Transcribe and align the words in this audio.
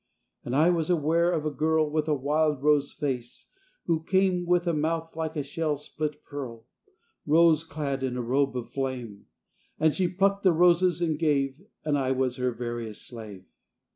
And 0.43 0.55
I 0.55 0.71
was 0.71 0.89
aware 0.89 1.29
of 1.31 1.45
a 1.45 1.51
girl 1.51 1.87
With 1.87 2.07
a 2.07 2.15
wild 2.15 2.63
rose 2.63 2.91
face, 2.91 3.51
who 3.85 4.01
came, 4.01 4.47
With 4.47 4.65
a 4.65 4.73
mouth 4.73 5.15
like 5.15 5.35
a 5.35 5.43
shell's 5.43 5.85
split 5.85 6.23
pearl, 6.23 6.65
Rose 7.27 7.63
clad 7.63 8.01
in 8.01 8.17
a 8.17 8.21
robe 8.23 8.57
of 8.57 8.71
flame; 8.71 9.27
And 9.79 9.93
she 9.93 10.07
plucked 10.07 10.41
the 10.41 10.53
roses 10.53 11.03
and 11.03 11.19
gave, 11.19 11.61
And 11.85 11.99
I 11.99 12.13
was 12.13 12.37
her 12.37 12.51
veriest 12.51 13.05
slave. 13.05 13.45